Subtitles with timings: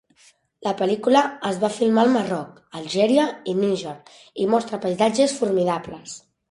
[0.67, 3.97] La pel·lícula es va filmar al Marroc, Algèria i Níger,
[4.47, 6.23] i mostra paisatges formidables.